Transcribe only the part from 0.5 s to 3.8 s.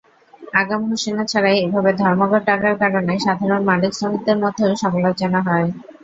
আগাম ঘোষণা ছাড়াই এভাবে ধর্মঘট ডাকার কারণে সাধারণ